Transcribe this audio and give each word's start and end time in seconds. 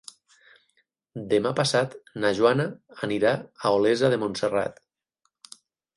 Demà 1.33 1.51
passat 1.59 1.93
na 2.23 2.33
Joana 2.41 2.67
anirà 3.09 3.35
a 3.69 3.77
Olesa 3.77 4.11
de 4.15 4.19
Montserrat. 4.25 4.83